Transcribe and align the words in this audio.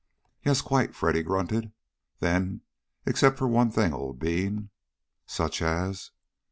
"Yes, 0.43 0.61
quite," 0.61 0.95
Freddy 0.95 1.21
grunted. 1.21 1.73
Then, 2.21 2.61
"Except 3.05 3.37
for 3.37 3.47
one 3.47 3.69
thing, 3.69 3.93
old 3.93 4.17
bean." 4.17 4.71
"Such 5.27 5.61
as?" 5.61 6.09